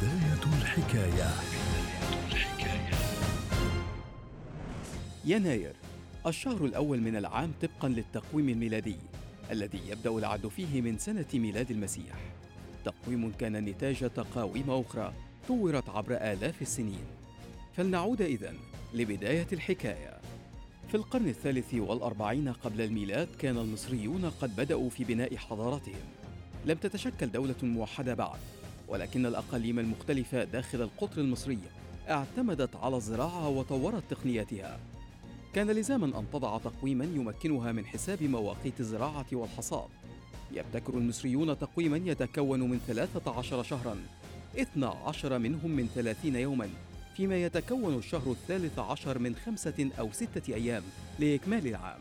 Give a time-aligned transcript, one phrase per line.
[0.00, 1.30] بداية الحكاية.
[5.24, 5.72] يناير
[6.26, 8.96] الشهر الأول من العام طبقا للتقويم الميلادي
[9.50, 12.14] الذي يبدأ العد فيه من سنة ميلاد المسيح.
[12.84, 15.12] تقويم كان نتاج تقاويم أخرى
[15.48, 17.04] طورت عبر آلاف السنين.
[17.76, 18.54] فلنعود إذن
[18.94, 20.20] لبداية الحكاية.
[20.88, 26.02] في القرن الثالث والأربعين قبل الميلاد كان المصريون قد بدأوا في بناء حضارتهم.
[26.66, 28.40] لم تتشكل دولة موحدة بعد.
[28.90, 31.58] ولكن الأقاليم المختلفة داخل القطر المصري
[32.10, 34.80] اعتمدت على الزراعة وطورت تقنياتها.
[35.54, 39.88] كان لزاما أن تضع تقويما يمكنها من حساب مواقيت الزراعة والحصاد.
[40.52, 43.96] يبتكر المصريون تقويما يتكون من 13 شهرا
[44.58, 46.68] 12 منهم من 30 يوما
[47.16, 50.82] فيما يتكون الشهر الثالث عشر من خمسة أو ستة أيام
[51.18, 52.00] لإكمال العام.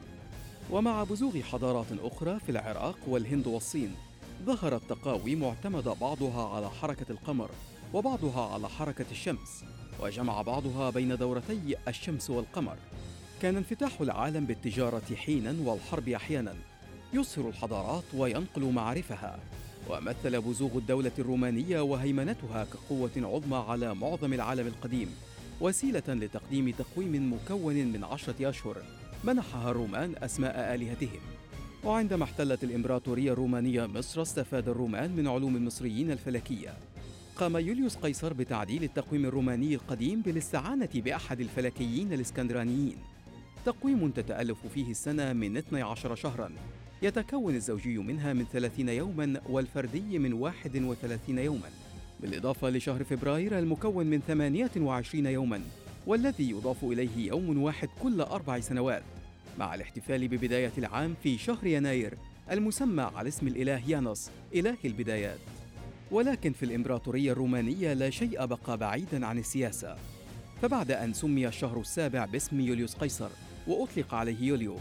[0.71, 3.95] ومع بزوغ حضارات أخرى في العراق والهند والصين
[4.45, 7.49] ظهرت تقاويم اعتمد بعضها على حركة القمر
[7.93, 9.63] وبعضها على حركة الشمس
[9.99, 12.77] وجمع بعضها بين دورتي الشمس والقمر.
[13.41, 16.55] كان انفتاح العالم بالتجارة حينا والحرب أحيانا.
[17.13, 19.39] يصهر الحضارات وينقل معارفها.
[19.89, 25.15] ومثل بزوغ الدولة الرومانية وهيمنتها كقوة عظمى على معظم العالم القديم
[25.61, 28.77] وسيلة لتقديم تقويم مكون من عشرة أشهر
[29.23, 31.38] منحها الرومان أسماء آلهتهم.
[31.83, 36.73] وعندما احتلت الإمبراطورية الرومانية مصر استفاد الرومان من علوم المصريين الفلكية.
[37.35, 42.97] قام يوليوس قيصر بتعديل التقويم الروماني القديم بالاستعانة بأحد الفلكيين الإسكندرانيين.
[43.65, 46.51] تقويم تتألف فيه السنة من 12 شهرا.
[47.01, 51.69] يتكون الزوجي منها من 30 يوما والفردي من 31 يوما.
[52.19, 55.61] بالإضافة لشهر فبراير المكون من 28 يوما
[56.07, 59.03] والذي يضاف إليه يوم واحد كل أربع سنوات.
[59.57, 62.17] مع الاحتفال ببداية العام في شهر يناير
[62.51, 65.39] المسمى على اسم الإله يانوس إله البدايات.
[66.11, 69.95] ولكن في الإمبراطورية الرومانية لا شيء بقى بعيدا عن السياسة.
[70.61, 73.29] فبعد أن سمي الشهر السابع باسم يوليوس قيصر
[73.67, 74.75] وأطلق عليه يوليو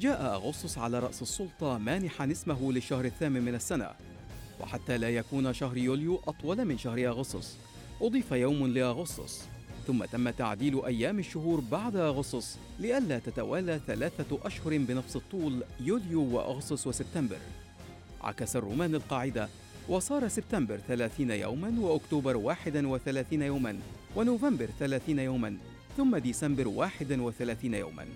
[0.00, 3.90] جاء أغسطس على رأس السلطة مانحا اسمه للشهر الثامن من السنة.
[4.60, 7.56] وحتى لا يكون شهر يوليو أطول من شهر أغسطس
[8.00, 9.44] أضيف يوم لأغسطس.
[9.86, 16.86] ثم تم تعديل أيام الشهور بعد أغسطس لئلا تتوالى ثلاثة أشهر بنفس الطول يوليو وأغسطس
[16.86, 17.38] وسبتمبر.
[18.20, 19.48] عكس الرومان القاعدة
[19.88, 23.78] وصار سبتمبر 30 يوما وأكتوبر 31 يوما
[24.16, 25.56] ونوفمبر 30 يوما
[25.96, 28.06] ثم ديسمبر 31 يوما.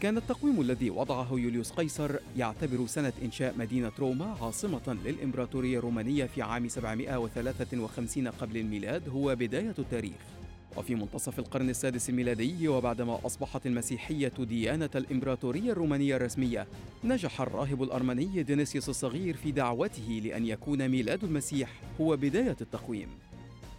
[0.00, 6.42] كان التقويم الذي وضعه يوليوس قيصر يعتبر سنة إنشاء مدينة روما عاصمة للإمبراطورية الرومانية في
[6.42, 10.37] عام 753 قبل الميلاد هو بداية التاريخ.
[10.76, 16.66] وفي منتصف القرن السادس الميلادي وبعدما أصبحت المسيحية ديانة الإمبراطورية الرومانية الرسمية
[17.04, 21.70] نجح الراهب الأرمني دينيسيوس الصغير في دعوته لأن يكون ميلاد المسيح
[22.00, 23.08] هو بداية التقويم.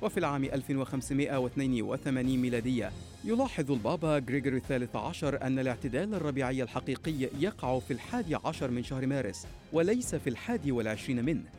[0.01, 2.91] وفي العام 1582 ميلادية
[3.23, 9.05] يلاحظ البابا غريغوري الثالث عشر أن الاعتدال الربيعي الحقيقي يقع في الحادي عشر من شهر
[9.05, 11.58] مارس وليس في الحادي والعشرين منه.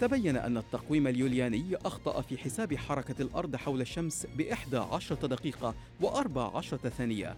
[0.00, 6.56] تبين أن التقويم اليولياني أخطأ في حساب حركة الأرض حول الشمس بإحدى عشرة دقيقة وأربع
[6.56, 7.36] عشرة ثانية.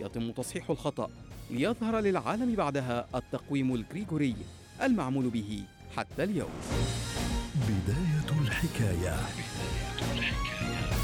[0.00, 1.10] يتم تصحيح الخطأ
[1.50, 4.36] ليظهر للعالم بعدها التقويم الغريغوري
[4.82, 5.62] المعمول به
[5.96, 6.50] حتى اليوم.
[7.68, 9.16] بداية الحكاية.
[9.16, 10.96] بداية الحكاية